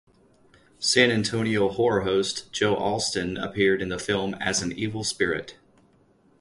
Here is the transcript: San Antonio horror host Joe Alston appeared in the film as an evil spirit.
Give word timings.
San 0.79 1.11
Antonio 1.11 1.69
horror 1.69 2.01
host 2.05 2.51
Joe 2.51 2.73
Alston 2.73 3.37
appeared 3.37 3.83
in 3.83 3.89
the 3.89 3.99
film 3.99 4.33
as 4.39 4.63
an 4.63 4.71
evil 4.71 5.03
spirit. 5.03 5.57